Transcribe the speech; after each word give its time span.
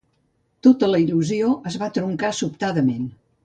Tota 0.67 0.89
la 0.93 1.01
il·lusió 1.03 1.51
es 1.73 1.79
va 1.85 1.91
truncar 2.01 2.33
sobtadament. 2.41 3.09